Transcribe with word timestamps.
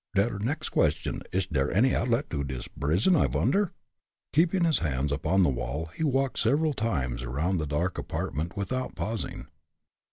Der 0.15 0.39
next 0.39 0.69
question, 0.69 1.21
ish 1.31 1.47
der 1.49 1.69
any 1.71 1.93
outlet 1.93 2.27
to 2.31 2.43
dis 2.43 2.67
brison, 2.67 3.15
I 3.15 3.27
vonder?" 3.27 3.71
Keeping 4.33 4.63
his 4.63 4.79
hands 4.79 5.11
upon 5.11 5.43
the 5.43 5.49
wall, 5.49 5.91
he 5.95 6.03
walked 6.03 6.39
several 6.39 6.73
times 6.73 7.21
around 7.21 7.59
the 7.59 7.67
dark 7.67 7.99
apartment 7.99 8.57
without 8.57 8.95
pausing. 8.95 9.45